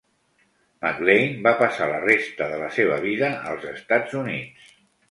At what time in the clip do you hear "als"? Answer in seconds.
3.53-3.71